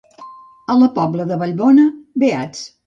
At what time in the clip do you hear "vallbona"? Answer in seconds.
1.45-1.87